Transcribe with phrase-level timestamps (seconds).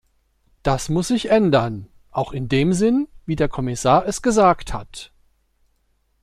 [0.63, 5.11] Das muss sich ändern, auch in dem Sinn, wie der Kommissar es gesagt hat.